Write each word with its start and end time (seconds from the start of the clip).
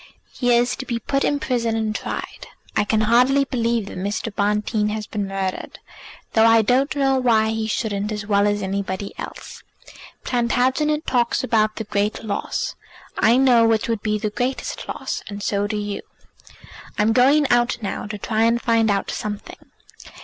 He 0.33 0.51
is 0.57 0.75
to 0.77 0.85
be 0.87 0.97
put 0.97 1.23
in 1.23 1.39
prison 1.39 1.75
and 1.75 1.95
tried. 1.95 2.47
I 2.75 2.83
can 2.85 3.01
hardly 3.01 3.43
believe 3.45 3.85
that 3.85 3.99
Mr. 3.99 4.33
Bonteen 4.35 4.89
has 4.89 5.05
been 5.05 5.27
murdered, 5.27 5.77
though 6.33 6.47
I 6.47 6.63
don't 6.63 6.95
know 6.95 7.19
why 7.19 7.49
he 7.49 7.67
shouldn't 7.67 8.11
as 8.11 8.25
well 8.25 8.47
as 8.47 8.63
anybody 8.63 9.13
else. 9.19 9.61
Plantagenet 10.23 11.05
talks 11.05 11.43
about 11.43 11.75
the 11.75 11.83
great 11.83 12.23
loss; 12.23 12.75
I 13.19 13.37
know 13.37 13.67
which 13.67 13.87
would 13.87 14.01
be 14.01 14.17
the 14.17 14.31
greatest 14.31 14.87
loss, 14.87 15.21
and 15.29 15.43
so 15.43 15.67
do 15.67 15.77
you. 15.77 16.01
I'm 16.97 17.13
going 17.13 17.47
out 17.51 17.77
now 17.83 18.07
to 18.07 18.17
try 18.17 18.41
and 18.45 18.59
find 18.59 18.89
out 18.89 19.11
something. 19.11 19.69